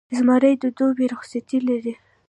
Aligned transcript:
زمری 0.17 0.53
د 0.63 0.65
دوبي 0.77 1.05
رخصتۍ 1.13 1.59
لري. 1.69 1.93